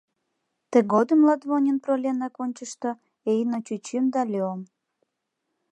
Тыгодым 0.71 1.19
Лотвонен 1.27 1.77
проленак 1.83 2.35
ончышто 2.43 2.89
Эйно 3.31 3.57
чӱчӱм 3.65 4.05
да 4.13 4.21
Леом. 4.31 4.61